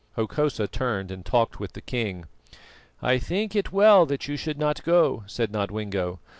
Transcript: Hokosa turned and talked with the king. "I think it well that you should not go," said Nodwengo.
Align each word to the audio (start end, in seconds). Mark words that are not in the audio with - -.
Hokosa 0.15 0.67
turned 0.67 1.11
and 1.11 1.23
talked 1.23 1.59
with 1.59 1.73
the 1.73 1.79
king. 1.81 2.25
"I 3.03 3.19
think 3.19 3.55
it 3.55 3.71
well 3.71 4.07
that 4.07 4.27
you 4.27 4.35
should 4.35 4.57
not 4.57 4.83
go," 4.83 5.21
said 5.27 5.51
Nodwengo. 5.51 6.17